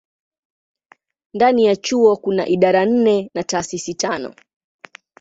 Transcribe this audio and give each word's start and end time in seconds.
Ndani 1.33 1.65
ya 1.65 1.75
chuo 1.75 2.17
kuna 2.17 2.47
idara 2.47 2.85
nne 2.85 3.29
na 3.35 3.43
taasisi 3.43 3.93
tano. 3.93 4.35